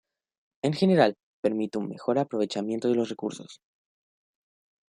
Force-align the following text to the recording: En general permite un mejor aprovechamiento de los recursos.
En 0.63 0.73
general 0.79 1.15
permite 1.43 1.77
un 1.77 1.87
mejor 1.87 2.17
aprovechamiento 2.17 2.87
de 2.87 2.95
los 2.95 3.09
recursos. 3.09 3.59